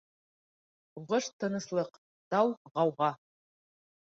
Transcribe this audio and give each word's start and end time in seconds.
Һуғыш-тыныслыҡ, 0.95 1.99
дау-ғауға 2.35 3.11